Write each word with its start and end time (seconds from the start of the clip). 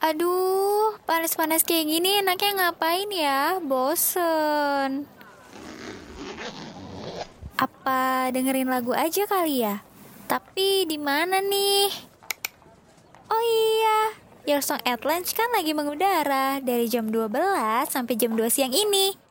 Aduh, 0.00 0.96
panas-panas 1.04 1.60
kayak 1.60 1.84
gini 1.84 2.24
enaknya 2.24 2.72
ngapain 2.72 3.12
ya? 3.12 3.60
Bosen. 3.60 5.04
Apa 7.60 8.32
dengerin 8.32 8.72
lagu 8.72 8.96
aja 8.96 9.28
kali 9.28 9.60
ya? 9.60 9.84
Tapi 10.24 10.88
di 10.88 10.96
mana 10.96 11.44
nih? 11.44 11.92
Oh 13.28 13.42
iya, 13.44 14.16
Your 14.48 14.64
Song 14.64 14.80
at 14.88 15.04
Lunch 15.04 15.36
kan 15.36 15.52
lagi 15.52 15.76
mengudara 15.76 16.64
dari 16.64 16.88
jam 16.88 17.12
12 17.12 17.36
sampai 17.92 18.16
jam 18.16 18.32
2 18.32 18.48
siang 18.48 18.72
ini. 18.72 19.29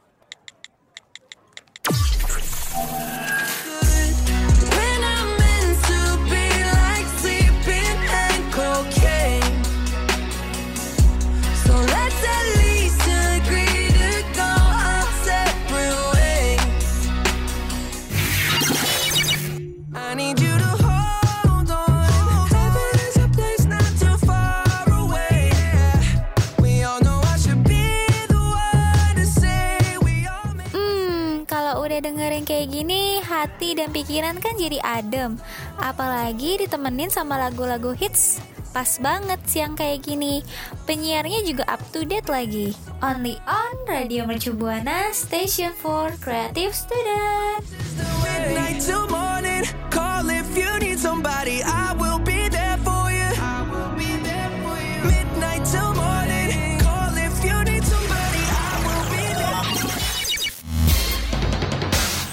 Dan 33.76 33.94
pikiran 33.94 34.38
kan 34.42 34.56
jadi 34.58 34.80
adem. 34.82 35.38
Apalagi 35.78 36.62
ditemenin 36.66 37.10
sama 37.10 37.38
lagu-lagu 37.38 37.94
hits. 37.94 38.42
Pas 38.70 39.02
banget 39.02 39.42
siang 39.50 39.74
kayak 39.74 40.06
gini. 40.06 40.46
Penyiarnya 40.86 41.42
juga 41.42 41.66
up 41.66 41.82
to 41.90 42.06
date 42.06 42.30
lagi. 42.30 42.78
Only 43.02 43.42
on 43.50 43.76
Radio 43.90 44.30
Mercu 44.30 44.54
Buana, 44.54 45.10
Station 45.10 45.74
for 45.74 46.14
Creative 46.22 46.74
Student. 46.74 47.66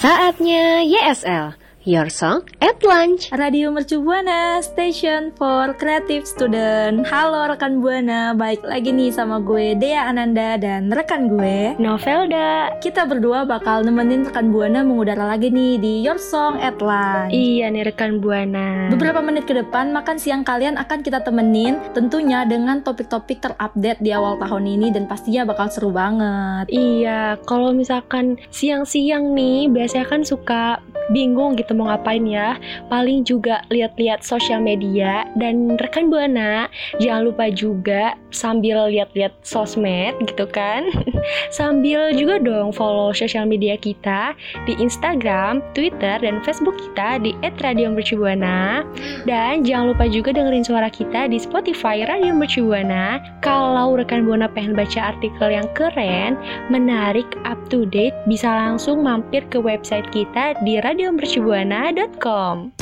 Saatnya 0.07 0.87
YSL, 0.87 1.59
Your 1.87 2.11
Song 2.11 2.43
at 2.59 2.83
Lunch. 2.83 3.31
Radio 3.31 3.71
Mercu 3.71 4.03
Buana, 4.03 4.59
Station 4.59 5.31
for 5.39 5.71
Creative 5.79 6.27
Student. 6.27 7.07
Halo 7.07 7.47
rekan 7.47 7.79
Buana, 7.79 8.35
baik 8.35 8.67
lagi 8.67 8.91
nih 8.91 9.15
sama 9.15 9.39
gue 9.39 9.79
Dea 9.79 10.11
Ananda 10.11 10.59
dan 10.59 10.91
rekan 10.91 11.31
gue. 11.31 11.79
Novelda. 11.79 12.75
Kita 12.83 13.07
berdua 13.07 13.47
bakal 13.47 13.87
nemenin 13.87 14.27
rekan 14.27 14.51
Buana 14.51 14.83
mengudara 14.83 15.31
lagi 15.31 15.47
nih 15.47 15.79
di 15.79 16.03
Your 16.03 16.19
Song 16.19 16.59
at 16.59 16.83
Lunch. 16.83 17.31
Iya 17.31 17.71
nih 17.71 17.87
rekan 17.87 18.19
Buana. 18.19 18.91
Beberapa 18.91 19.23
menit 19.23 19.47
ke 19.47 19.55
depan 19.55 19.95
makan 19.95 20.19
siang 20.19 20.43
kalian 20.43 20.75
akan 20.83 21.07
kita 21.07 21.23
temenin 21.23 21.79
tentunya 21.95 22.43
dengan 22.43 22.83
topik-topik 22.83 23.39
terupdate 23.39 24.03
di 24.03 24.11
awal 24.11 24.43
tahun 24.43 24.67
ini 24.67 24.91
dan 24.91 25.07
pastinya 25.07 25.47
bakal 25.47 25.71
seru 25.71 25.95
banget. 25.95 26.67
Iya, 26.67 27.39
kalau 27.47 27.71
misalkan 27.71 28.43
siang-siang 28.51 29.31
nih, 29.39 29.71
biasanya 29.71 30.07
kan 30.11 30.27
suka 30.27 30.83
bingung 31.11 31.55
gitu 31.59 31.75
mau 31.75 31.91
ngapain 31.93 32.25
ya. 32.27 32.59
Paling 32.89 33.27
juga 33.27 33.63
lihat-lihat 33.71 34.23
sosial 34.23 34.63
media 34.63 35.27
dan 35.39 35.79
rekan 35.79 36.09
Buana, 36.11 36.71
jangan 37.03 37.31
lupa 37.31 37.51
juga 37.51 38.15
sambil 38.31 38.89
lihat-lihat 38.91 39.33
sosmed 39.43 40.15
gitu 40.27 40.47
kan. 40.51 40.87
sambil 41.59 42.15
juga 42.15 42.39
dong 42.43 42.71
follow 42.71 43.11
sosial 43.11 43.47
media 43.47 43.75
kita 43.79 44.35
di 44.65 44.75
Instagram, 44.79 45.63
Twitter, 45.73 46.19
dan 46.23 46.43
Facebook 46.43 46.77
kita 46.79 47.23
di 47.23 47.33
@radiomercubuana. 47.63 48.87
Dan 49.25 49.67
jangan 49.67 49.95
lupa 49.95 50.07
juga 50.07 50.35
dengerin 50.35 50.67
suara 50.67 50.89
kita 50.91 51.31
di 51.31 51.39
Spotify 51.41 52.07
Radio 52.07 52.35
Mercubuana. 52.35 53.19
Kalau 53.43 53.95
rekan 53.99 54.27
Buana 54.27 54.51
pengen 54.51 54.77
baca 54.77 55.15
artikel 55.15 55.49
yang 55.51 55.67
keren, 55.75 56.39
menarik, 56.69 57.27
up 57.49 57.59
to 57.71 57.87
date, 57.89 58.15
bisa 58.31 58.47
langsung 58.47 59.03
mampir 59.03 59.43
ke 59.51 59.59
website 59.59 60.07
kita 60.11 60.59
di 60.63 60.79
radiomercubuana.com. 60.97 62.73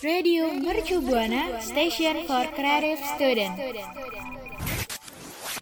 Radio 0.00 0.48
Mercu 0.48 1.04
Buana, 1.04 1.60
Station 1.60 2.24
for 2.24 2.48
Creative 2.56 2.96
Student. 3.12 3.52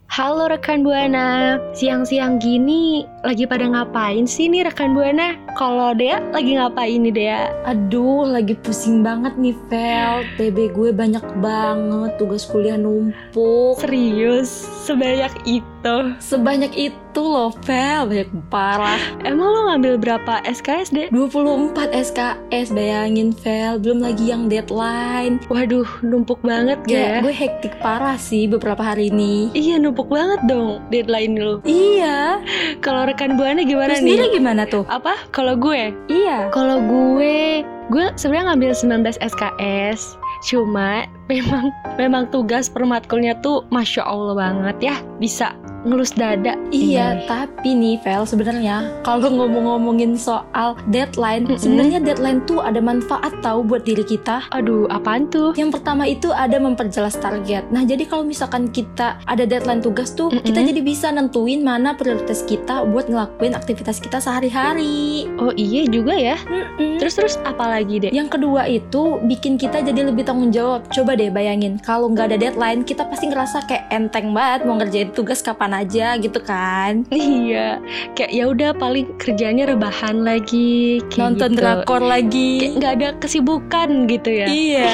Halo 0.06 0.46
rekan 0.46 0.86
Buana, 0.86 1.58
siang-siang 1.74 2.38
gini 2.38 3.02
lagi 3.26 3.50
pada 3.50 3.66
ngapain 3.66 4.30
sih 4.30 4.46
nih 4.46 4.70
rekan 4.70 4.94
Buana? 4.94 5.34
Kalau 5.58 5.90
Dea 5.90 6.22
lagi 6.30 6.54
ngapain 6.54 7.02
nih 7.02 7.10
Dea? 7.10 7.50
Aduh, 7.66 8.22
lagi 8.22 8.54
pusing 8.54 9.02
banget 9.02 9.34
nih, 9.34 9.58
Vel. 9.66 10.22
TB 10.38 10.70
gue 10.70 10.94
banyak 10.94 11.26
banget, 11.42 12.14
tugas 12.14 12.46
kuliah 12.46 12.78
numpuk. 12.78 13.82
Serius, 13.82 14.70
sebanyak 14.86 15.34
itu? 15.50 15.73
Sebanyak 16.16 16.72
itu 16.72 17.20
loh, 17.20 17.52
Vel. 17.68 18.08
Banyak 18.08 18.30
parah. 18.48 18.96
Emang 19.20 19.52
lo 19.52 19.60
ngambil 19.68 20.00
berapa 20.00 20.40
SKS, 20.48 20.88
Dek? 20.96 21.08
24 21.12 21.92
SKS, 21.92 22.72
bayangin, 22.72 23.36
Vel. 23.44 23.76
Belum 23.76 24.00
lagi 24.00 24.32
yang 24.32 24.48
deadline. 24.48 25.44
Waduh, 25.52 25.84
numpuk 26.00 26.40
banget 26.40 26.80
ya? 26.88 27.20
Ya, 27.20 27.22
gue 27.22 27.34
hektik 27.36 27.76
parah 27.84 28.16
sih 28.16 28.48
beberapa 28.48 28.80
hari 28.80 29.12
ini. 29.12 29.52
Iya, 29.52 29.76
numpuk 29.76 30.08
banget 30.08 30.40
dong 30.48 30.80
deadline 30.88 31.36
lo. 31.36 31.60
Iya. 31.68 32.40
Kalau 32.80 33.04
rekan 33.04 33.36
Buana 33.36 33.60
gimana 33.60 33.92
Terus 33.92 34.00
sendiri 34.00 34.24
nih? 34.32 34.40
gimana 34.40 34.62
tuh? 34.64 34.88
Apa? 34.88 35.20
Kalau 35.36 35.52
gue? 35.60 35.92
Iya. 36.08 36.48
Kalau 36.48 36.80
gue, 36.80 37.60
gue 37.92 38.04
sebenarnya 38.16 38.56
ngambil 38.56 38.70
19 38.72 39.20
SKS. 39.20 40.16
Cuma 40.44 41.08
memang 41.32 41.72
memang 41.96 42.28
tugas 42.28 42.68
per 42.68 42.84
matkulnya 42.84 43.32
tuh 43.40 43.64
masya 43.72 44.04
Allah 44.04 44.36
banget 44.36 44.92
ya 44.92 44.96
bisa 45.24 45.56
ngelus 45.84 46.16
dada. 46.16 46.56
Iya, 46.72 47.28
tapi 47.28 47.76
nih 47.76 48.00
Vel 48.00 48.24
sebenarnya 48.24 48.88
kalau 49.04 49.28
ngomong-ngomongin 49.28 50.16
soal 50.16 50.80
deadline, 50.88 51.44
Mm-mm. 51.44 51.60
sebenarnya 51.60 52.00
deadline 52.00 52.40
tuh 52.48 52.64
ada 52.64 52.80
manfaat 52.80 53.36
tahu 53.44 53.60
buat 53.60 53.84
diri 53.84 54.00
kita. 54.00 54.48
Aduh, 54.56 54.88
apaan 54.88 55.28
tuh? 55.28 55.52
Yang 55.52 55.80
pertama 55.80 56.08
itu 56.08 56.32
ada 56.32 56.56
memperjelas 56.56 57.20
target. 57.20 57.68
Nah, 57.68 57.84
jadi 57.84 58.08
kalau 58.08 58.24
misalkan 58.24 58.72
kita 58.72 59.20
ada 59.28 59.44
deadline 59.44 59.84
tugas 59.84 60.16
tuh, 60.16 60.32
Mm-mm. 60.32 60.44
kita 60.44 60.64
jadi 60.64 60.80
bisa 60.80 61.12
nentuin 61.12 61.60
mana 61.60 61.92
prioritas 61.92 62.40
kita 62.48 62.88
buat 62.88 63.12
ngelakuin 63.12 63.52
aktivitas 63.52 64.00
kita 64.00 64.24
sehari-hari. 64.24 65.28
Oh 65.36 65.52
iya 65.52 65.84
juga 65.84 66.16
ya. 66.16 66.40
Mm-mm. 66.48 66.96
Terus 66.96 67.20
terus 67.20 67.34
apa 67.44 67.68
lagi 67.68 68.08
deh? 68.08 68.08
Yang 68.08 68.40
kedua 68.40 68.64
itu 68.64 69.20
bikin 69.28 69.60
kita 69.60 69.84
jadi 69.84 70.08
lebih 70.08 70.24
tanggung 70.24 70.48
jawab. 70.48 70.88
Coba 70.88 71.12
deh 71.12 71.28
bayangin, 71.28 71.76
kalau 71.84 72.08
nggak 72.08 72.32
ada 72.32 72.40
deadline, 72.40 72.88
kita 72.88 73.04
pasti 73.04 73.28
ngerasa 73.28 73.68
kayak 73.68 73.92
enteng 73.92 74.32
banget 74.32 74.64
mau 74.64 74.80
ngerjain 74.80 75.12
tugas 75.14 75.40
kapan 75.40 75.86
aja 75.86 76.18
gitu 76.18 76.42
kan. 76.42 77.06
Iya, 77.34 77.80
kayak 78.14 78.32
ya 78.36 78.44
udah 78.50 78.70
paling 78.76 79.08
kerjanya 79.16 79.64
rebahan 79.70 80.22
lagi, 80.22 81.00
kayak 81.08 81.34
Nonton 81.34 81.50
gitu. 81.56 81.60
drakor 81.62 82.02
lagi. 82.04 82.76
nggak 82.76 82.92
ada 83.00 83.08
kesibukan 83.18 84.06
gitu 84.06 84.30
ya. 84.30 84.46
Iya. 84.50 84.92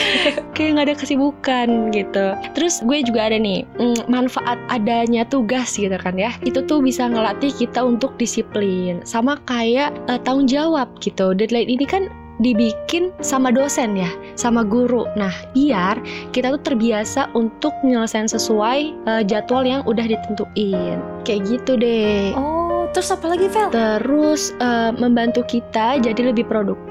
kayak 0.56 0.70
nggak 0.76 0.86
ada 0.88 0.96
kesibukan 0.96 1.68
gitu. 1.92 2.26
Terus 2.56 2.80
gue 2.82 2.98
juga 3.04 3.28
ada 3.28 3.36
nih 3.36 3.68
mm, 3.76 4.08
manfaat 4.08 4.56
adanya 4.72 5.26
tugas 5.28 5.76
gitu 5.76 5.94
kan 6.00 6.16
ya. 6.16 6.32
Itu 6.42 6.64
tuh 6.64 6.80
bisa 6.80 7.06
ngelatih 7.10 7.52
kita 7.52 7.84
untuk 7.84 8.16
disiplin, 8.16 9.04
sama 9.04 9.36
kayak 9.44 9.92
eh, 10.08 10.20
tanggung 10.24 10.48
jawab 10.48 10.88
gitu. 11.02 11.36
Deadline 11.36 11.68
ini 11.68 11.84
kan 11.84 12.08
dibikin 12.40 13.12
sama 13.20 13.52
dosen 13.52 13.96
ya, 13.96 14.10
sama 14.34 14.64
guru. 14.64 15.04
Nah, 15.14 15.32
biar 15.52 16.00
kita 16.32 16.56
tuh 16.56 16.62
terbiasa 16.72 17.28
untuk 17.36 17.72
nyelesain 17.84 18.28
sesuai 18.28 18.78
eh, 19.08 19.22
jadwal 19.28 19.64
yang 19.64 19.84
udah 19.84 20.04
ditentuin. 20.08 20.98
Kayak 21.28 21.40
gitu 21.48 21.72
deh. 21.76 22.32
Oh, 22.36 22.88
terus 22.96 23.12
apa 23.12 23.36
lagi 23.36 23.46
Vel? 23.52 23.68
Terus 23.68 24.56
eh, 24.56 24.90
membantu 24.96 25.44
kita 25.44 26.00
jadi 26.00 26.32
lebih 26.32 26.48
produktif, 26.48 26.86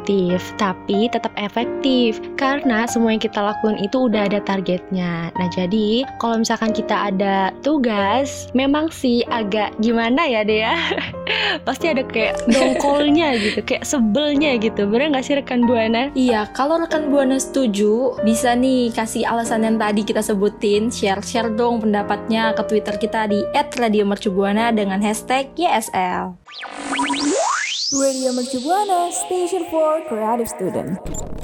tapi 0.61 1.09
tetap 1.09 1.33
efektif 1.39 2.21
karena 2.37 2.85
semua 2.85 3.15
yang 3.15 3.23
kita 3.23 3.41
lakuin 3.41 3.81
itu 3.81 4.05
udah 4.05 4.29
ada 4.29 4.39
targetnya. 4.45 5.33
Nah, 5.33 5.47
jadi 5.49 6.05
kalau 6.21 6.41
misalkan 6.41 6.71
kita 6.71 7.09
ada 7.09 7.49
tugas, 7.65 8.47
memang 8.53 8.93
sih 8.93 9.25
agak 9.33 9.73
gimana 9.81 10.29
ya 10.29 10.45
deh 10.45 10.61
ya. 10.61 10.77
Pasti 11.67 11.89
ada 11.89 12.05
kayak 12.05 12.45
dongkolnya 12.49 13.35
gitu, 13.45 13.59
kayak 13.65 13.83
sebelnya 13.83 14.55
gitu. 14.61 14.85
Bener 14.85 15.09
nggak 15.09 15.25
sih 15.25 15.35
rekan 15.37 15.65
buana? 15.65 16.13
Iya, 16.13 16.47
kalau 16.53 16.77
rekan 16.77 17.07
Buana 17.09 17.39
setuju, 17.39 18.17
bisa 18.27 18.53
nih 18.57 18.91
kasih 18.91 19.23
alasan 19.23 19.63
yang 19.63 19.77
tadi 19.79 20.03
kita 20.03 20.19
sebutin, 20.19 20.91
share-share 20.91 21.53
dong 21.53 21.81
pendapatnya 21.81 22.51
ke 22.53 22.63
Twitter 22.67 22.95
kita 22.99 23.29
di 23.29 23.39
@radiomercubuana 23.55 24.75
dengan 24.75 24.99
hashtag 24.99 25.49
YSL. 25.55 26.35
Radio 27.95 28.33
Mercu 28.33 28.59
Station 29.25 29.65
for 29.71 30.01
Creative 30.09 30.47
Student. 30.49 31.34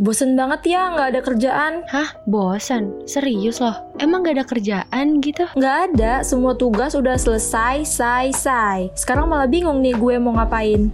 Bosen 0.00 0.32
banget 0.32 0.72
ya 0.72 0.96
nggak 0.96 1.08
ada 1.12 1.20
kerjaan. 1.20 1.72
Hah, 1.92 2.16
bosan? 2.24 3.04
Serius 3.04 3.60
loh? 3.60 3.76
Emang 4.00 4.24
gak 4.24 4.40
ada 4.40 4.48
kerjaan 4.48 5.20
gitu? 5.20 5.44
Nggak 5.52 5.76
ada, 5.92 6.24
semua 6.24 6.56
tugas 6.56 6.96
udah 6.96 7.20
selesai, 7.20 7.84
say, 7.84 8.32
say. 8.32 8.88
Sekarang 8.96 9.28
malah 9.28 9.44
bingung 9.44 9.84
nih 9.84 9.92
gue 9.92 10.16
mau 10.16 10.32
ngapain. 10.40 10.88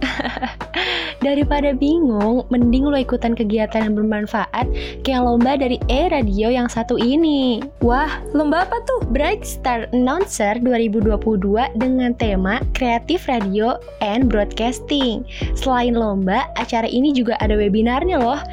Daripada 1.25 1.71
bingung, 1.71 2.43
mending 2.51 2.83
lo 2.83 2.99
ikutan 2.99 3.31
kegiatan 3.31 3.87
yang 3.87 3.95
bermanfaat 3.95 4.67
kayak 5.07 5.23
lomba 5.23 5.55
dari 5.55 5.79
E-Radio 5.87 6.51
yang 6.51 6.67
satu 6.67 6.99
ini. 6.99 7.63
Wah, 7.79 8.19
lomba 8.35 8.67
apa 8.67 8.75
tuh? 8.83 9.07
Bright 9.15 9.47
Star 9.47 9.87
Announcer 9.95 10.59
2022 10.59 11.79
dengan 11.79 12.11
tema 12.11 12.59
Kreatif 12.75 13.31
Radio 13.31 13.79
and 14.03 14.27
Broadcasting. 14.27 15.23
Selain 15.55 15.95
lomba, 15.95 16.51
acara 16.59 16.91
ini 16.91 17.15
juga 17.15 17.39
ada 17.39 17.55
webinarnya 17.55 18.19
loh. 18.19 18.43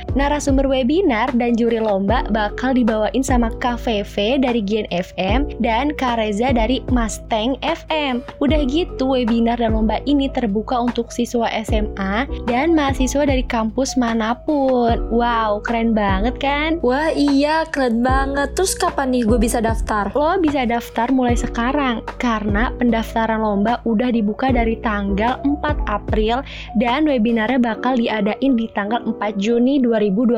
Narasumber 0.45 0.69
webinar 0.69 1.33
dan 1.41 1.57
juri 1.57 1.81
lomba 1.81 2.29
bakal 2.29 2.77
dibawain 2.77 3.25
sama 3.25 3.49
KVV 3.65 4.45
dari 4.45 4.61
Gen 4.61 4.85
FM 4.93 5.57
dan 5.65 5.89
Kareza 5.97 6.53
dari 6.53 6.85
Mustang 6.93 7.57
FM. 7.65 8.21
Udah 8.45 8.61
gitu, 8.69 9.17
webinar 9.17 9.57
dan 9.57 9.73
lomba 9.73 10.05
ini 10.05 10.29
terbuka 10.29 10.77
untuk 10.85 11.09
siswa 11.17 11.49
SMA 11.65 12.29
dan 12.45 12.77
mahasiswa 12.77 13.25
dari 13.25 13.41
kampus 13.41 13.97
mana 13.97 14.37
pun. 14.45 15.09
Wow, 15.09 15.65
keren 15.65 15.97
banget 15.97 16.37
kan? 16.37 16.77
Wah 16.85 17.09
iya, 17.17 17.65
keren 17.73 18.05
banget. 18.05 18.53
Terus 18.53 18.77
kapan 18.77 19.17
nih 19.17 19.25
gue 19.25 19.41
bisa 19.41 19.65
daftar? 19.65 20.13
Lo 20.13 20.37
bisa 20.37 20.69
daftar 20.69 21.09
mulai 21.09 21.41
sekarang 21.41 22.05
karena 22.21 22.69
pendaftaran 22.77 23.41
lomba 23.41 23.81
udah 23.89 24.13
dibuka 24.13 24.53
dari 24.53 24.77
tanggal 24.85 25.41
4 25.41 25.89
April 25.89 26.45
dan 26.77 27.09
webinarnya 27.09 27.57
bakal 27.57 27.97
diadain 27.97 28.61
di 28.61 28.69
tanggal 28.77 29.01
4 29.09 29.41
Juni 29.41 29.81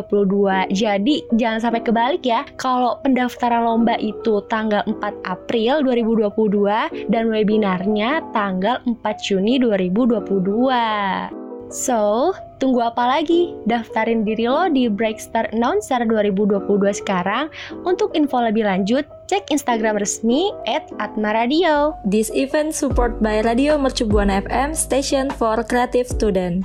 2022. 0.04 0.76
Jadi 0.76 1.24
jangan 1.40 1.60
sampai 1.64 1.80
kebalik 1.80 2.22
ya. 2.26 2.44
Kalau 2.60 3.00
pendaftaran 3.00 3.64
lomba 3.64 3.96
itu 3.96 4.44
tanggal 4.52 4.84
4 4.84 5.24
April 5.24 5.80
2022 5.84 7.08
dan 7.08 7.24
webinarnya 7.32 8.20
tanggal 8.36 8.80
4 8.84 9.00
Juni 9.24 9.56
2022. 9.62 11.46
So, 11.66 12.30
tunggu 12.62 12.78
apa 12.78 13.18
lagi? 13.18 13.50
Daftarin 13.66 14.22
diri 14.22 14.46
lo 14.46 14.70
di 14.70 14.86
Breakstar 14.86 15.50
Announcer 15.50 15.98
2022 16.06 16.62
sekarang. 17.02 17.50
Untuk 17.82 18.14
info 18.14 18.38
lebih 18.38 18.70
lanjut, 18.70 19.02
cek 19.26 19.50
Instagram 19.50 19.98
resmi 19.98 20.54
at 20.70 20.86
Atmaradio. 21.02 21.98
This 22.06 22.30
event 22.30 22.70
support 22.70 23.18
by 23.18 23.42
Radio 23.42 23.74
Mercu 23.74 24.06
Buana 24.06 24.46
FM, 24.46 24.78
Station 24.78 25.26
for 25.34 25.58
Creative 25.66 26.06
Student. 26.06 26.62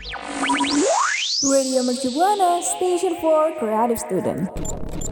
Radio 1.44 1.82
Mercu 1.82 2.12
Buana, 2.12 2.62
Station 2.62 3.16
for 3.20 3.52
Creative 3.58 3.98
Student. 3.98 5.11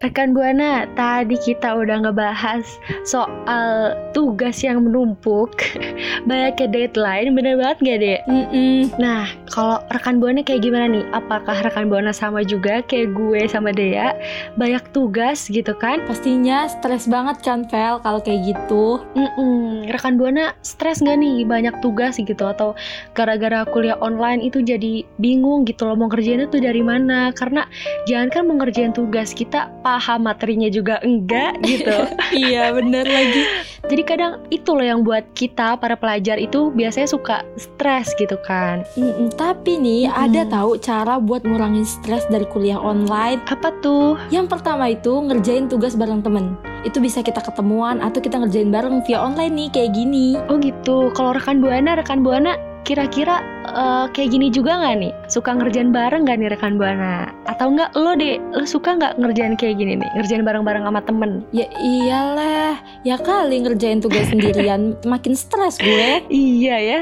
Rekan 0.00 0.32
Buana, 0.32 0.88
tadi 0.96 1.36
kita 1.36 1.76
udah 1.76 2.08
ngebahas 2.08 2.64
soal 3.04 3.92
tugas 4.16 4.64
yang 4.64 4.88
menumpuk, 4.88 5.52
banyaknya 6.28 6.72
deadline, 6.72 7.36
bener 7.36 7.60
banget 7.60 7.78
gak 7.84 7.98
deh? 8.00 8.18
Mm-mm. 8.24 8.88
Nah, 8.96 9.28
kalau 9.52 9.76
rekan 9.92 10.16
Buana 10.16 10.40
kayak 10.40 10.64
gimana 10.64 10.88
nih? 10.88 11.04
Apakah 11.12 11.60
rekan 11.60 11.92
Buana 11.92 12.16
sama 12.16 12.40
juga 12.40 12.80
kayak 12.80 13.12
gue 13.12 13.44
sama 13.44 13.76
Dea, 13.76 14.16
banyak 14.56 14.80
tugas 14.96 15.52
gitu 15.52 15.76
kan? 15.76 16.00
Pastinya 16.08 16.64
stres 16.64 17.04
banget 17.04 17.44
kan, 17.44 17.68
Vel, 17.68 18.00
kalau 18.00 18.24
kayak 18.24 18.56
gitu. 18.56 19.04
Mm-mm. 19.12 19.84
Rekan 19.92 20.16
Buana 20.16 20.56
stres 20.64 21.04
gak 21.04 21.20
nih 21.20 21.44
banyak 21.44 21.76
tugas 21.84 22.16
gitu? 22.16 22.48
Atau 22.48 22.72
gara-gara 23.12 23.68
kuliah 23.68 24.00
online 24.00 24.48
itu 24.48 24.64
jadi 24.64 25.04
bingung 25.20 25.68
gitu 25.68 25.84
loh 25.84 25.92
mau 25.92 26.08
ngerjainnya 26.08 26.48
tuh 26.48 26.64
dari 26.64 26.80
mana? 26.80 27.36
Karena 27.36 27.68
jangan 28.08 28.32
kan 28.32 28.42
mau 28.48 28.56
ngerjain 28.56 28.96
tugas, 28.96 29.36
kita 29.36 29.68
paham 29.90 30.22
materinya 30.22 30.70
juga 30.70 31.02
enggak 31.02 31.58
gitu. 31.66 31.98
iya, 32.46 32.70
bener 32.70 33.02
lagi. 33.02 33.42
Jadi 33.90 34.02
kadang 34.06 34.38
itu 34.54 34.70
loh 34.70 34.86
yang 34.86 35.02
buat 35.02 35.26
kita 35.34 35.74
para 35.82 35.98
pelajar 35.98 36.38
itu 36.38 36.70
biasanya 36.70 37.10
suka 37.10 37.42
stres 37.58 38.14
gitu 38.14 38.38
kan. 38.46 38.86
Mm-mm, 38.94 39.34
tapi 39.34 39.82
nih, 39.82 40.06
Mm-mm. 40.06 40.24
ada 40.30 40.42
tahu 40.46 40.78
cara 40.78 41.18
buat 41.18 41.42
ngurangin 41.42 41.82
stres 41.82 42.22
dari 42.30 42.46
kuliah 42.46 42.78
online. 42.78 43.42
Apa 43.50 43.74
tuh? 43.82 44.14
Yang 44.30 44.46
pertama 44.54 44.94
itu 44.94 45.10
ngerjain 45.10 45.66
tugas 45.66 45.98
bareng 45.98 46.22
temen. 46.22 46.54
Itu 46.86 47.02
bisa 47.02 47.18
kita 47.26 47.42
ketemuan 47.42 47.98
atau 47.98 48.22
kita 48.22 48.38
ngerjain 48.38 48.70
bareng 48.70 49.02
via 49.10 49.18
online 49.18 49.66
nih, 49.66 49.68
kayak 49.74 49.90
gini. 49.98 50.38
Oh 50.46 50.62
gitu. 50.62 51.10
Kalau 51.18 51.34
rekan 51.34 51.58
Buana, 51.58 51.98
rekan 51.98 52.22
Buana 52.22 52.54
kira-kira 52.86 53.44
eh, 53.72 54.06
kayak 54.12 54.30
gini 54.34 54.46
juga 54.50 54.78
nggak 54.78 54.96
nih? 55.00 55.12
Suka 55.30 55.54
ngerjain 55.54 55.90
bareng 55.94 56.26
nggak 56.26 56.38
nih 56.40 56.48
rekan 56.52 56.74
Buana? 56.80 57.30
Atau 57.46 57.74
enggak 57.74 57.90
lo 57.94 58.14
deh, 58.14 58.38
lo 58.54 58.64
suka 58.66 58.96
nggak 58.96 59.18
ngerjain 59.20 59.54
kayak 59.54 59.78
gini 59.78 59.98
nih? 59.98 60.10
Ngerjain 60.18 60.42
bareng-bareng 60.46 60.84
sama 60.86 61.00
temen? 61.04 61.42
Ya 61.54 61.66
iyalah, 61.78 62.78
ya 63.06 63.16
kali 63.20 63.62
ngerjain 63.62 64.02
tugas 64.02 64.30
sendirian 64.30 64.96
makin 65.04 65.36
stres 65.36 65.76
gue. 65.78 66.24
Iya 66.30 66.76
ya. 66.80 67.00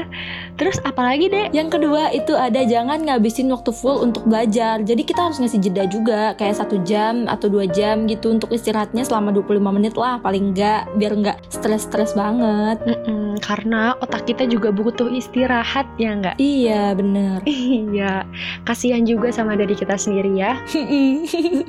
Terus 0.59 0.83
apalagi 0.83 1.31
deh? 1.31 1.47
Yang 1.55 1.79
kedua 1.79 2.11
itu 2.11 2.35
ada 2.35 2.59
jangan 2.67 2.99
ngabisin 2.99 3.47
waktu 3.47 3.71
full 3.71 4.03
untuk 4.03 4.27
belajar. 4.27 4.83
Jadi 4.83 5.07
kita 5.07 5.31
harus 5.31 5.39
ngasih 5.39 5.63
jeda 5.63 5.87
juga, 5.87 6.35
kayak 6.35 6.59
satu 6.59 6.83
jam 6.83 7.31
atau 7.31 7.47
dua 7.47 7.63
jam 7.63 8.03
gitu 8.11 8.35
untuk 8.35 8.51
istirahatnya 8.51 9.07
selama 9.07 9.31
25 9.31 9.55
menit 9.71 9.95
lah 9.95 10.19
paling 10.19 10.51
enggak, 10.51 10.83
biar 10.99 11.15
enggak 11.15 11.37
stres-stres 11.47 12.11
banget. 12.11 12.75
Mm-mm, 12.83 13.39
karena 13.39 13.95
otak 14.03 14.27
kita 14.27 14.43
juga 14.51 14.75
butuh 14.75 15.07
istirahat 15.07 15.87
ya 15.95 16.11
nggak? 16.11 16.35
Iya 16.35 16.58
bener. 16.97 17.39
Iya. 17.45 18.25
Kasihan 18.65 19.05
juga 19.07 19.31
sama 19.31 19.55
diri 19.55 19.75
kita 19.77 19.95
sendiri 19.95 20.33
ya. 20.35 20.59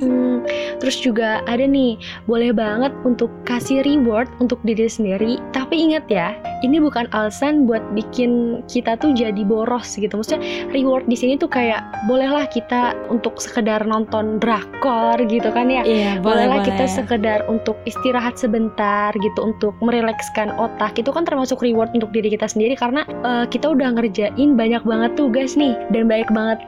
Hmm, 0.01 0.41
terus 0.81 0.97
juga 0.97 1.45
ada 1.45 1.61
nih, 1.61 1.93
boleh 2.25 2.51
banget 2.51 2.89
untuk 3.05 3.29
kasih 3.45 3.85
reward 3.85 4.27
untuk 4.41 4.57
diri 4.65 4.89
sendiri. 4.89 5.37
Tapi 5.53 5.77
ingat 5.77 6.09
ya, 6.09 6.33
ini 6.61 6.77
bukan 6.81 7.07
alasan 7.15 7.65
buat 7.65 7.81
bikin 7.95 8.61
kita 8.67 8.97
tuh 8.99 9.13
jadi 9.15 9.41
boros 9.45 9.95
gitu. 9.97 10.19
Maksudnya 10.19 10.41
reward 10.73 11.05
di 11.07 11.17
sini 11.17 11.39
tuh 11.39 11.49
kayak 11.49 11.81
bolehlah 12.05 12.45
kita 12.49 12.93
untuk 13.09 13.37
sekedar 13.41 13.85
nonton 13.85 14.37
drakor 14.41 15.17
gitu 15.25 15.49
kan 15.53 15.69
ya. 15.71 15.83
Iya 15.85 16.19
boleh 16.19 16.41
Bolehlah 16.41 16.59
boleh. 16.65 16.69
kita 16.73 16.85
sekedar 16.89 17.39
untuk 17.45 17.77
istirahat 17.85 18.33
sebentar 18.37 19.13
gitu 19.13 19.39
untuk 19.45 19.77
merilekskan 19.85 20.49
otak 20.57 20.97
itu 20.97 21.13
kan 21.13 21.21
termasuk 21.21 21.61
reward 21.61 21.93
untuk 21.93 22.09
diri 22.09 22.33
kita 22.33 22.49
sendiri 22.49 22.73
karena 22.73 23.05
eh, 23.05 23.45
kita 23.45 23.69
udah 23.69 23.93
ngerjain 23.93 24.57
banyak 24.57 24.81
banget 24.81 25.11
tugas 25.13 25.53
nih 25.53 25.77
dan 25.93 26.09
banyak 26.09 26.29
banget 26.33 26.59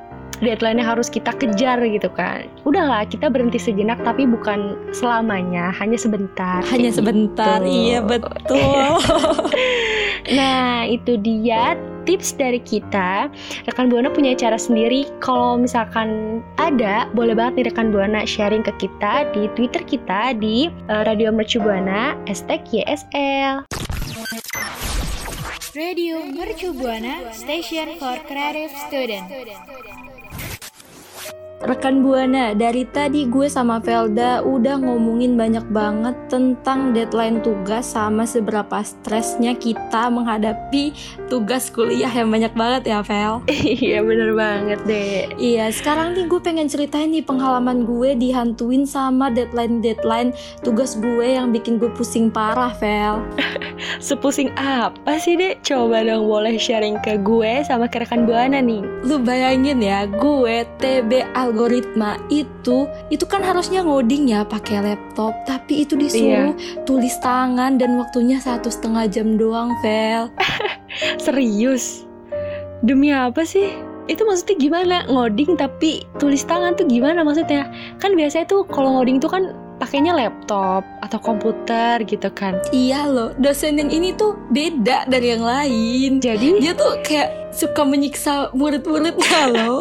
deadline-nya 0.43 0.85
harus 0.85 1.07
kita 1.07 1.31
kejar 1.35 1.79
gitu 1.81 2.11
kan. 2.13 2.45
Udahlah 2.67 3.07
kita 3.07 3.31
berhenti 3.31 3.57
sejenak 3.57 3.97
tapi 4.03 4.27
bukan 4.27 4.75
selamanya, 4.91 5.71
hanya 5.79 5.97
sebentar. 5.97 6.61
Hanya 6.67 6.91
Kayak 6.91 6.97
sebentar, 6.99 7.57
gitu. 7.63 7.71
iya 7.71 7.99
betul. 8.03 8.87
Nah, 10.31 10.87
itu 10.87 11.19
dia 11.19 11.75
tips 12.07 12.35
dari 12.39 12.59
kita. 12.63 13.27
Rekan 13.67 13.91
Buana 13.91 14.07
punya 14.07 14.31
cara 14.39 14.55
sendiri. 14.55 15.11
Kalau 15.19 15.59
misalkan 15.59 16.39
ada, 16.55 17.11
boleh 17.11 17.35
banget 17.35 17.59
nih 17.59 17.65
rekan 17.67 17.91
Buana 17.91 18.23
sharing 18.23 18.63
ke 18.63 18.71
kita 18.79 19.27
di 19.35 19.51
Twitter 19.59 19.83
kita 19.83 20.31
di 20.39 20.71
eh, 20.71 21.03
Radio 21.03 21.31
Mercu 21.35 21.59
Buana 21.59 22.15
YSL. 22.27 23.67
Radio 25.73 26.21
Mercu 26.21 26.69
Buana 26.71 27.33
Station 27.33 27.97
for 27.97 28.15
Creative 28.29 28.71
Student. 28.87 29.25
Rekan 31.63 32.03
Buana, 32.03 32.51
dari 32.51 32.83
tadi 32.83 33.23
gue 33.23 33.47
sama 33.47 33.79
Velda 33.79 34.43
udah 34.43 34.83
ngomongin 34.83 35.39
banyak 35.39 35.63
banget 35.71 36.11
tentang 36.27 36.91
deadline 36.91 37.39
tugas 37.39 37.95
sama 37.95 38.27
seberapa 38.27 38.83
stresnya 38.83 39.55
kita 39.55 40.11
menghadapi 40.11 40.91
tugas 41.31 41.71
kuliah 41.71 42.11
yang 42.11 42.27
banyak 42.27 42.51
banget 42.51 42.91
ya 42.91 42.99
Vel. 42.99 43.39
Iya 43.83 44.03
bener 44.03 44.35
banget 44.35 44.79
deh. 44.83 45.31
Iya, 45.39 45.71
sekarang 45.71 46.19
nih 46.19 46.27
gue 46.27 46.41
pengen 46.43 46.67
ceritain 46.67 47.07
nih 47.07 47.23
pengalaman 47.23 47.87
gue 47.87 48.11
dihantuin 48.11 48.83
sama 48.83 49.31
deadline-deadline 49.31 50.35
tugas 50.67 50.99
gue 50.99 51.39
yang 51.39 51.55
bikin 51.55 51.79
gue 51.79 51.87
pusing 51.95 52.27
parah, 52.27 52.75
Vel. 52.75 53.23
Sepusing 54.03 54.51
apa 54.59 55.15
sih 55.15 55.39
deh? 55.39 55.55
Coba 55.63 56.03
dong 56.03 56.27
boleh 56.27 56.59
sharing 56.59 56.99
ke 56.99 57.15
gue 57.23 57.63
sama 57.63 57.87
ke 57.87 58.03
rekan 58.03 58.27
Buana 58.27 58.59
nih. 58.59 58.83
Lu 59.07 59.23
bayangin 59.23 59.79
ya, 59.79 60.03
gue 60.11 60.67
TB 60.83 61.23
algoritma 61.53 62.17
itu 62.33 62.89
itu 63.13 63.29
kan 63.29 63.45
harusnya 63.45 63.85
ngoding 63.85 64.33
ya 64.33 64.41
pakai 64.41 64.81
laptop, 64.81 65.37
tapi 65.45 65.85
itu 65.85 65.93
disuruh 65.93 66.57
tulis 66.89 67.13
tangan 67.21 67.77
dan 67.77 67.93
waktunya 68.01 68.41
satu 68.41 68.73
setengah 68.73 69.05
jam 69.05 69.37
doang, 69.37 69.69
Vel. 69.85 70.33
Serius? 71.23 72.09
Demi 72.81 73.13
apa 73.13 73.45
sih? 73.45 73.69
Itu 74.09 74.25
maksudnya 74.25 74.57
gimana? 74.57 74.97
Ngoding 75.05 75.55
tapi 75.55 76.01
tulis 76.17 76.41
tangan 76.43 76.73
tuh 76.73 76.89
gimana 76.89 77.21
maksudnya? 77.21 77.69
Kan 78.01 78.17
biasanya 78.17 78.49
tuh 78.49 78.65
kalau 78.65 78.97
ngoding 78.97 79.21
tuh 79.21 79.29
kan 79.29 79.53
pakainya 79.77 80.17
laptop 80.17 80.81
atau 81.05 81.19
komputer 81.21 82.01
gitu 82.03 82.33
kan. 82.33 82.57
Iya 82.73 83.05
loh, 83.07 83.29
dosen 83.37 83.77
yang 83.77 83.93
ini 83.93 84.11
tuh 84.17 84.35
beda 84.49 85.05
dari 85.05 85.37
yang 85.37 85.45
lain. 85.45 86.17
Jadi 86.17 86.59
Dia 86.59 86.73
tuh 86.73 86.97
kayak 87.05 87.42
suka 87.53 87.81
menyiksa 87.83 88.49
murid-muridnya 88.51 89.41
loh. 89.49 89.79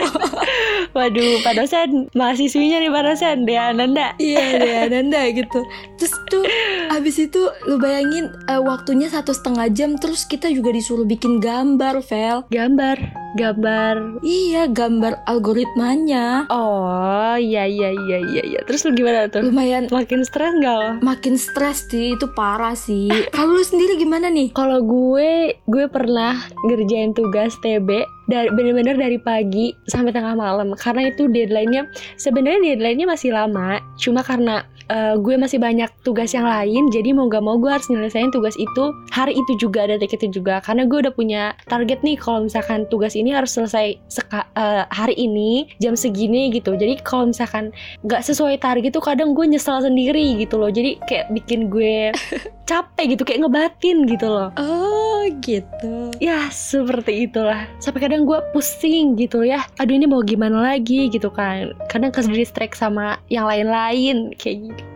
Waduh, 0.96 1.40
Pak 1.40 1.56
dosen, 1.56 2.12
mahasiswinya 2.12 2.78
nih 2.78 2.92
Pak 2.92 3.02
dosen, 3.04 3.36
dia 3.44 3.72
Nanda. 3.72 4.12
Iya 4.16 4.44
deh 4.58 4.74
Nanda 4.92 5.24
gitu 5.32 5.64
Terus 5.96 6.12
tuh 6.28 6.44
abis 6.90 7.16
itu 7.18 7.40
lu 7.64 7.78
bayangin 7.78 8.28
eh, 8.46 8.60
waktunya 8.60 9.08
satu 9.08 9.32
setengah 9.32 9.72
jam 9.72 9.96
Terus 9.96 10.28
kita 10.28 10.52
juga 10.52 10.68
disuruh 10.68 11.06
bikin 11.06 11.40
gambar 11.40 12.04
Vel 12.04 12.44
Gambar, 12.50 12.98
gambar. 13.34 14.20
Iya 14.20 14.68
gambar 14.68 15.24
algoritmanya 15.24 16.44
Oh, 16.48 17.34
iya 17.36 17.64
iya 17.64 17.88
iya 17.90 18.18
iya 18.20 18.42
iya. 18.44 18.60
Terus 18.66 18.84
lu 18.84 18.92
gimana 18.92 19.26
tuh? 19.26 19.40
Lumayan 19.42 19.88
Makin 19.88 20.20
stres 20.22 20.52
nggak 20.52 20.76
lo? 20.76 20.90
makin 21.00 21.34
stres 21.36 21.88
sih 21.88 22.12
itu 22.12 22.26
parah 22.32 22.76
sih 22.76 23.08
Kalau 23.30 23.56
lu 23.56 23.64
sendiri 23.64 23.96
gimana 23.96 24.28
nih? 24.28 24.52
Kalau 24.52 24.82
gue, 24.82 25.56
gue 25.64 25.86
pernah 25.88 26.36
ngerjain 26.62 27.12
tugas 27.12 27.56
TB 27.62 28.06
dari 28.28 28.48
bener-bener 28.50 28.94
dari 28.94 29.18
pagi 29.18 29.72
sampai 29.86 30.12
tengah 30.12 30.34
malam. 30.34 30.74
Karena 30.74 31.08
itu 31.08 31.30
deadline-nya 31.30 31.88
sebenarnya 32.18 32.74
deadline-nya 32.74 33.06
masih 33.08 33.32
lama. 33.32 33.80
Cuma 33.96 34.20
karena 34.20 34.66
eh, 34.90 35.14
gue 35.16 35.34
masih 35.38 35.56
banyak 35.56 35.88
tugas 36.02 36.34
yang 36.34 36.44
lain 36.44 36.90
jadi 36.90 37.14
mau 37.14 37.30
gak 37.30 37.40
mau 37.40 37.56
gue 37.56 37.70
harus 37.70 37.86
nyelesain 37.88 38.28
tugas 38.28 38.58
itu 38.58 38.84
hari 39.08 39.32
itu 39.32 39.56
juga 39.56 39.88
detik 39.88 40.18
itu 40.18 40.42
juga. 40.42 40.60
Karena 40.60 40.84
gue 40.84 40.98
udah 41.08 41.14
punya 41.14 41.42
target 41.64 42.04
nih 42.04 42.18
kalau 42.18 42.44
misalkan 42.44 42.84
tugas 42.92 43.16
ini 43.16 43.32
harus 43.32 43.54
selesai 43.54 43.96
seka- 44.12 44.48
eh, 44.52 44.84
hari 44.92 45.16
ini 45.16 45.70
jam 45.80 45.96
segini 45.96 46.52
gitu. 46.52 46.76
Jadi 46.76 47.00
kalau 47.00 47.32
misalkan 47.32 47.72
nggak 48.04 48.20
sesuai 48.20 48.60
target 48.60 48.92
tuh 48.92 49.00
kadang 49.00 49.32
gue 49.32 49.48
nyesel 49.48 49.80
sendiri 49.80 50.36
gitu 50.36 50.60
loh. 50.60 50.68
Jadi 50.68 51.00
kayak 51.08 51.32
bikin 51.32 51.72
gue 51.72 52.12
capek 52.70 53.16
gitu 53.16 53.22
kayak 53.24 53.48
ngebatin 53.48 54.04
gitu 54.04 54.28
loh. 54.28 54.48
Oh 54.60 55.24
gitu. 55.40 56.12
Ya 56.20 56.52
seperti 56.52 57.24
itulah. 57.30 57.64
Sampai 57.78 58.04
kadang 58.04 58.11
gue 58.28 58.38
pusing 58.52 59.16
gitu 59.16 59.48
ya. 59.48 59.64
Aduh 59.80 59.96
ini 59.96 60.04
mau 60.04 60.20
gimana 60.20 60.60
lagi 60.60 61.08
gitu 61.08 61.32
kan. 61.32 61.72
Kadang 61.88 62.12
ke 62.12 62.20
distract 62.28 62.76
sama 62.76 63.16
yang 63.32 63.48
lain-lain 63.48 64.36
kayak 64.36 64.68
gitu 64.68 64.91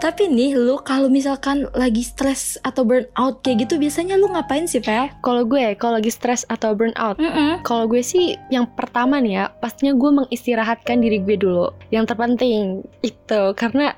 Tapi 0.00 0.32
nih 0.32 0.56
lu 0.56 0.80
kalau 0.80 1.12
misalkan 1.12 1.68
lagi 1.76 2.00
stres 2.00 2.56
atau 2.64 2.82
burnout 2.88 3.44
kayak 3.44 3.68
gitu 3.68 3.76
Biasanya 3.76 4.16
lu 4.16 4.32
ngapain 4.32 4.64
sih 4.64 4.80
Vel? 4.80 5.10
kalau 5.20 5.44
gue 5.44 5.74
kalau 5.76 5.98
lagi 5.98 6.08
stres 6.08 6.46
atau 6.48 6.72
burnout 6.72 7.18
Mm-mm. 7.18 7.60
kalau 7.66 7.84
gue 7.90 8.00
sih 8.00 8.38
yang 8.48 8.64
pertama 8.78 9.18
nih 9.18 9.42
ya 9.42 9.44
pastinya 9.58 9.92
gue 9.98 10.10
mengistirahatkan 10.22 11.02
diri 11.02 11.18
gue 11.18 11.34
dulu 11.34 11.74
yang 11.90 12.06
terpenting 12.06 12.86
itu 13.02 13.42
karena 13.58 13.92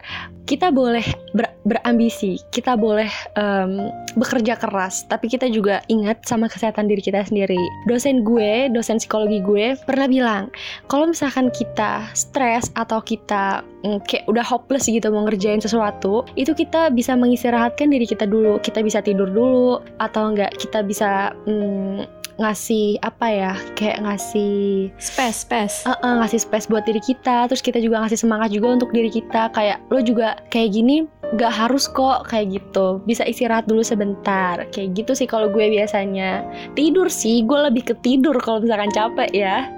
kita 0.44 0.68
boleh 0.68 1.04
ber- 1.32 1.56
berambisi 1.64 2.36
kita 2.52 2.76
boleh 2.76 3.08
em, 3.36 3.88
bekerja 4.16 4.56
keras 4.60 5.04
tapi 5.08 5.28
kita 5.28 5.48
juga 5.48 5.80
ingat 5.88 6.24
sama 6.24 6.48
kesehatan 6.48 6.88
diri 6.88 7.00
kita 7.00 7.24
sendiri 7.24 7.60
dosen 7.88 8.24
gue 8.24 8.68
dosen 8.72 9.00
psikologi 9.00 9.40
gue 9.40 9.76
pernah 9.88 10.08
bilang 10.08 10.44
kalau 10.88 11.08
misalkan 11.08 11.48
kita 11.48 12.04
stres 12.12 12.68
atau 12.76 13.00
kita 13.00 13.64
mm, 13.84 14.04
kayak 14.04 14.24
udah 14.28 14.44
hopeless 14.44 14.88
gitu 14.88 15.08
mau 15.08 15.24
ngerjain 15.24 15.43
sesuatu 15.60 16.24
itu 16.34 16.56
kita 16.56 16.88
bisa 16.90 17.12
mengistirahatkan 17.14 17.92
diri 17.92 18.08
kita 18.08 18.24
dulu. 18.24 18.56
Kita 18.60 18.80
bisa 18.80 19.04
tidur 19.04 19.28
dulu 19.28 19.82
atau 20.00 20.32
enggak 20.32 20.56
kita 20.56 20.80
bisa 20.80 21.36
mm, 21.44 22.24
ngasih 22.34 22.98
apa 23.06 23.26
ya 23.30 23.52
kayak 23.78 24.02
ngasih 24.02 24.90
Space, 24.98 25.46
space. 25.46 25.76
Eh, 25.86 25.94
eh, 25.94 26.14
ngasih 26.18 26.42
space 26.42 26.66
buat 26.66 26.82
diri 26.82 26.98
kita 26.98 27.46
terus 27.46 27.62
kita 27.62 27.78
juga 27.78 28.02
ngasih 28.02 28.18
semangat 28.18 28.50
juga 28.50 28.74
untuk 28.74 28.90
diri 28.90 29.10
kita. 29.10 29.50
Kayak 29.54 29.82
lo 29.90 30.02
juga 30.02 30.40
kayak 30.50 30.74
gini 30.74 31.06
gak 31.38 31.50
harus 31.54 31.86
kok 31.90 32.26
kayak 32.30 32.58
gitu. 32.58 33.02
Bisa 33.06 33.22
istirahat 33.26 33.66
dulu 33.70 33.82
sebentar. 33.82 34.66
Kayak 34.74 35.04
gitu 35.04 35.12
sih 35.14 35.28
kalau 35.30 35.50
gue 35.50 35.66
biasanya. 35.70 36.42
Tidur 36.74 37.06
sih 37.10 37.42
gue 37.46 37.58
lebih 37.70 37.90
ke 37.90 37.94
tidur 38.02 38.34
kalau 38.42 38.62
misalkan 38.62 38.90
capek 38.90 39.30
ya. 39.30 39.70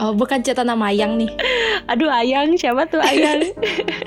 Oh 0.00 0.16
bukan 0.16 0.40
cerita 0.40 0.64
nama 0.64 0.88
Ayang 0.88 1.20
nih. 1.20 1.28
Aduh 1.92 2.08
ayang. 2.08 2.56
Siapa 2.56 2.88
tuh 2.88 3.04
ayang 3.04 3.52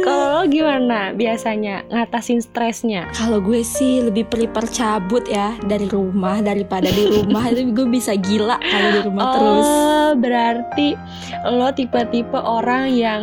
kalau 0.00 0.26
lo 0.32 0.42
gimana 0.44 1.10
biasanya 1.12 1.82
ngatasin 1.88 2.38
stresnya 2.38 3.06
Kalau 3.12 3.38
gue 3.38 3.60
sih 3.60 4.00
lebih 4.00 4.26
prefer 4.26 4.64
cabut 4.66 5.26
ya 5.26 5.54
dari 5.62 5.86
rumah 5.86 6.38
daripada 6.38 6.86
di 6.86 7.04
rumah 7.06 7.42
itu 7.52 7.70
gue 7.70 7.86
bisa 7.86 8.14
gila 8.14 8.56
kalau 8.56 8.88
di 8.92 9.00
rumah 9.02 9.24
terus. 9.32 9.66
Oh, 9.66 10.08
berarti 10.14 10.88
lo 11.44 11.68
tipe-tipe 11.70 12.36
orang 12.36 12.88
yang 12.88 13.22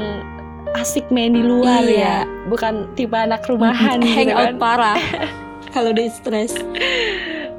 asik 0.73 1.05
main 1.07 1.31
di 1.31 1.41
luar 1.41 1.81
Iya. 1.81 2.25
ya, 2.25 2.47
bukan 2.47 2.89
tipe 2.93 3.13
anak 3.13 3.45
rumahan 3.45 4.01
gitu 4.01 4.33
kan. 4.33 4.57
parah 4.57 4.97
kalau 5.73 5.91
udah 5.91 6.07
stres. 6.09 6.57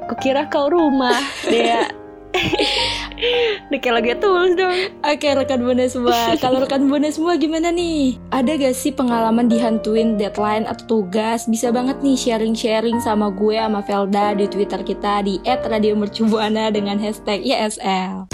Kukira 0.05 0.45
kau 0.45 0.69
rumah, 0.69 1.17
dia. 1.47 1.89
Dia 3.71 3.77
kayak 3.79 3.95
lagi 4.01 4.11
tulus 4.19 4.53
dong. 4.55 4.75
Oke 5.03 5.27
rekan 5.31 5.59
buana 5.63 5.85
semua, 5.87 6.15
kalau 6.43 6.63
rekan 6.63 6.87
buana 6.87 7.09
semua 7.09 7.39
gimana 7.39 7.71
nih? 7.71 8.19
Ada 8.31 8.59
gak 8.59 8.75
sih 8.75 8.91
pengalaman 8.91 9.47
dihantuin 9.47 10.19
deadline 10.19 10.67
atau 10.67 10.99
tugas? 10.99 11.47
Bisa 11.47 11.71
banget 11.71 11.99
nih 12.03 12.17
sharing-sharing 12.19 12.99
sama 12.99 13.31
gue 13.31 13.55
sama 13.55 13.81
Velda 13.83 14.35
di 14.35 14.45
Twitter 14.51 14.81
kita 14.83 15.23
di 15.23 15.39
@radiomercubuana 15.45 16.69
dengan 16.71 16.99
hashtag 16.99 17.41
YSL. 17.43 18.27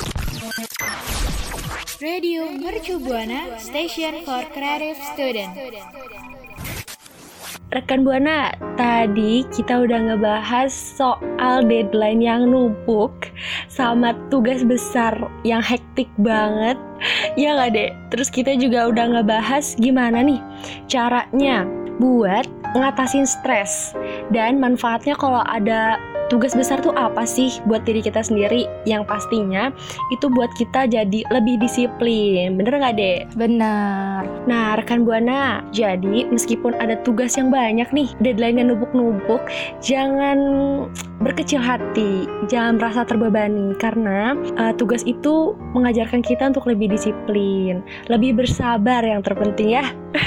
Radio 2.01 2.49
Mercu 2.49 2.97
Buana 2.97 3.61
Station 3.61 4.25
for 4.25 4.41
Creative 4.49 4.97
Student. 5.13 5.53
Rekan 7.71 8.03
Buana, 8.03 8.51
tadi 8.75 9.47
kita 9.47 9.87
udah 9.87 10.11
ngebahas 10.11 10.67
soal 10.67 11.63
deadline 11.63 12.19
yang 12.19 12.51
numpuk 12.51 13.31
sama 13.71 14.11
tugas 14.27 14.59
besar 14.67 15.15
yang 15.47 15.63
hektik 15.63 16.11
banget. 16.19 16.75
Ya 17.39 17.55
nggak 17.55 17.71
deh? 17.71 17.89
Terus 18.11 18.27
kita 18.27 18.59
juga 18.59 18.91
udah 18.91 19.15
ngebahas 19.15 19.79
gimana 19.79 20.19
nih 20.19 20.43
caranya 20.91 21.63
buat 21.95 22.43
ngatasin 22.75 23.23
stres 23.23 23.95
dan 24.35 24.59
manfaatnya 24.59 25.15
kalau 25.15 25.39
ada 25.47 25.95
tugas 26.31 26.55
besar 26.55 26.79
tuh 26.79 26.95
apa 26.95 27.27
sih 27.27 27.59
buat 27.67 27.83
diri 27.83 27.99
kita 27.99 28.23
sendiri 28.23 28.63
yang 28.87 29.03
pastinya 29.03 29.69
itu 30.15 30.31
buat 30.31 30.49
kita 30.55 30.87
jadi 30.87 31.19
lebih 31.27 31.59
disiplin 31.59 32.55
bener 32.55 32.79
nggak 32.79 32.95
deh 32.95 33.19
Benar. 33.41 34.21
Nah, 34.45 34.77
rekan 34.77 35.01
Buana, 35.01 35.65
jadi 35.73 36.29
meskipun 36.29 36.77
ada 36.77 36.93
tugas 37.01 37.33
yang 37.41 37.49
banyak 37.49 37.89
nih, 37.89 38.13
deadline-nya 38.21 38.69
numpuk-numpuk, 38.69 39.41
jangan 39.81 40.37
berkecil 41.25 41.57
hati, 41.57 42.29
jangan 42.45 42.77
merasa 42.77 43.01
terbebani 43.01 43.73
karena 43.81 44.37
uh, 44.61 44.73
tugas 44.77 45.01
itu 45.09 45.57
mengajarkan 45.73 46.21
kita 46.21 46.53
untuk 46.53 46.69
lebih 46.69 46.93
disiplin, 46.93 47.81
lebih 48.13 48.37
bersabar 48.37 49.01
yang 49.01 49.25
terpenting 49.25 49.73
ya. 49.73 49.85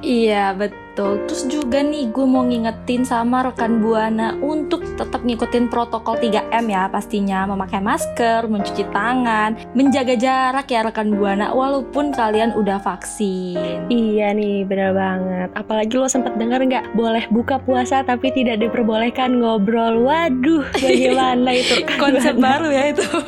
Iya 0.00 0.56
betul. 0.56 0.89
Terus 1.26 1.46
juga 1.48 1.80
nih 1.80 2.10
gue 2.12 2.26
mau 2.26 2.44
ngingetin 2.44 3.02
sama 3.06 3.46
rekan 3.46 3.80
buana 3.80 4.36
untuk 4.40 4.82
tetap 4.98 5.24
ngikutin 5.24 5.70
protokol 5.72 6.18
3M 6.20 6.64
ya 6.68 6.90
pastinya 6.90 7.48
memakai 7.48 7.80
masker, 7.80 8.44
mencuci 8.50 8.84
tangan, 8.92 9.56
menjaga 9.72 10.14
jarak 10.18 10.66
ya 10.68 10.84
rekan 10.84 11.16
buana 11.16 11.54
walaupun 11.54 12.12
kalian 12.12 12.52
udah 12.52 12.82
vaksin. 12.82 13.88
Iya 13.88 14.34
nih, 14.36 14.66
bener 14.68 14.92
banget. 14.92 15.48
Apalagi 15.56 15.94
lo 15.96 16.08
sempat 16.10 16.36
dengar 16.36 16.60
nggak 16.60 16.92
boleh 16.92 17.24
buka 17.30 17.56
puasa 17.62 18.02
tapi 18.04 18.28
tidak 18.34 18.60
diperbolehkan 18.60 19.40
ngobrol. 19.40 20.04
Waduh, 20.04 20.66
bagaimana 20.76 21.50
itu 21.56 21.86
Konsep 22.02 22.36
Buana? 22.36 22.46
baru 22.58 22.68
ya 22.68 22.84
itu. 22.92 23.04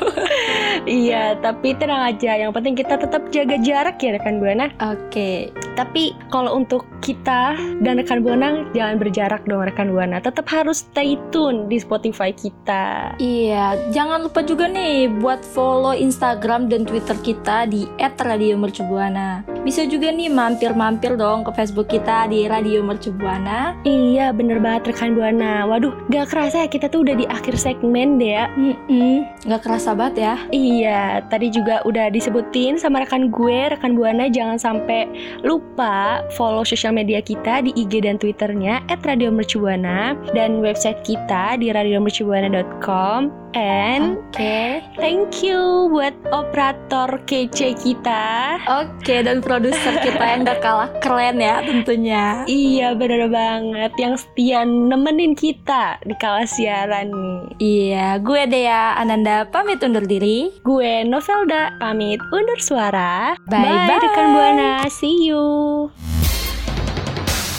Iya, 0.83 1.39
tapi 1.39 1.77
tenang 1.79 2.11
aja. 2.11 2.35
Yang 2.35 2.59
penting 2.59 2.75
kita 2.75 2.99
tetap 2.99 3.31
jaga 3.31 3.55
jarak 3.61 3.95
ya 4.03 4.19
rekan 4.19 4.43
Buana. 4.43 4.67
Oke. 4.83 5.55
Tapi 5.79 6.11
kalau 6.27 6.59
untuk 6.59 6.83
kita 6.99 7.55
dan 7.83 7.99
rekan 7.99 8.23
Buana 8.23 8.65
jangan 8.71 8.97
berjarak 8.97 9.43
dong 9.45 9.63
rekan 9.63 9.91
Buana. 9.91 10.17
Tetap 10.23 10.47
harus 10.49 10.87
stay 10.87 11.19
tune 11.29 11.67
di 11.67 11.77
Spotify 11.77 12.33
kita. 12.33 13.13
Iya, 13.19 13.77
jangan 13.93 14.25
lupa 14.25 14.41
juga 14.41 14.65
nih 14.67 15.11
buat 15.19 15.43
follow 15.43 15.93
Instagram 15.93 16.71
dan 16.71 16.87
Twitter 16.87 17.15
kita 17.21 17.69
di 17.69 17.85
@radiomercubuana. 17.99 19.45
Bisa 19.61 19.83
juga 19.87 20.09
nih 20.09 20.31
mampir-mampir 20.31 21.15
dong 21.15 21.43
ke 21.43 21.51
Facebook 21.53 21.91
kita 21.91 22.27
di 22.27 22.47
Radio 22.49 22.83
Mercubuana. 22.83 23.77
Iya, 23.83 24.31
bener 24.31 24.63
banget 24.63 24.95
rekan 24.95 25.13
Buana. 25.13 25.67
Waduh, 25.67 25.93
gak 26.09 26.31
kerasa 26.31 26.65
ya 26.65 26.67
kita 26.71 26.87
tuh 26.87 27.03
udah 27.05 27.15
di 27.19 27.25
akhir 27.29 27.55
segmen 27.59 28.17
deh 28.17 28.33
ya. 28.33 28.45
Mm-mm, 28.57 29.27
nggak 29.45 29.61
kerasa 29.61 29.93
banget 29.93 30.15
ya. 30.23 30.35
Iya, 30.49 31.01
tadi 31.29 31.53
juga 31.53 31.83
udah 31.85 32.09
disebutin 32.09 32.79
sama 32.79 33.03
rekan 33.03 33.29
gue, 33.29 33.75
rekan 33.75 33.93
Buana 33.93 34.31
jangan 34.31 34.57
sampai 34.57 35.05
lupa 35.43 36.23
follow 36.33 36.65
sosial 36.65 36.95
media 36.95 37.21
kita 37.21 37.52
di 37.61 37.75
IG 37.75 38.07
dan 38.07 38.17
Twitternya 38.17 38.81
@radiomercubuana 38.87 40.17
dan 40.31 40.63
website 40.63 41.03
kita 41.05 41.59
di 41.59 41.69
radiomercubuana.com 41.69 43.43
and 43.53 44.17
Oke. 44.33 44.81
thank 44.97 45.45
you 45.45 45.87
buat 45.93 46.13
operator 46.33 47.21
kece 47.29 47.77
kita. 47.77 48.57
Oke, 48.65 49.21
dan 49.21 49.39
produser 49.39 49.97
kita 50.01 50.21
yang 50.21 50.41
gak 50.45 50.61
kalah 50.61 50.89
keren 50.99 51.37
ya 51.37 51.61
tentunya. 51.61 52.41
Iya 52.49 52.97
bener 52.97 53.29
banget 53.29 53.93
yang 53.97 54.17
setia 54.17 54.65
nemenin 54.65 55.37
kita 55.37 56.01
di 56.03 56.15
kala 56.17 56.49
siaran 56.49 57.13
nih. 57.13 57.41
Iya, 57.61 58.07
gue 58.21 58.41
Dea 58.49 58.97
Ananda 58.97 59.45
pamit 59.47 59.81
undur 59.85 60.03
diri. 60.05 60.49
Gue 60.65 61.05
Novelda 61.05 61.77
pamit 61.77 62.19
undur 62.33 62.59
suara. 62.59 63.37
Bye-bye. 63.47 64.01
rekan 64.01 64.27
Buana, 64.33 64.71
see 64.89 65.29
you. 65.29 66.12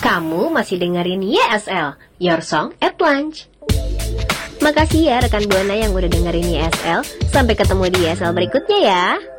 Kamu 0.04 0.52
masih 0.52 0.76
dengerin 0.76 1.24
YSL, 1.24 1.96
Your 2.20 2.44
Song 2.44 2.76
at 2.76 3.00
Lunch. 3.00 3.48
Makasih 4.60 5.08
ya 5.08 5.16
rekan 5.24 5.48
Buana 5.48 5.80
yang 5.80 5.96
udah 5.96 6.12
dengerin 6.12 6.44
YSL. 6.44 7.00
Sampai 7.32 7.56
ketemu 7.56 7.88
di 7.88 8.04
YSL 8.04 8.36
berikutnya 8.36 8.78
ya. 8.84 9.33